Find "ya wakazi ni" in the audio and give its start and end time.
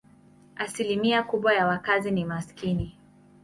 1.53-2.25